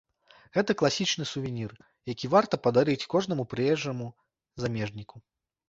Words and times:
Гэта 0.57 0.75
класічны 0.79 1.27
сувенір, 1.31 1.75
які 2.13 2.31
варта 2.37 2.61
падарыць 2.69 3.07
кожнаму 3.17 3.47
прыезджаму 3.55 4.11
замежніку. 4.67 5.27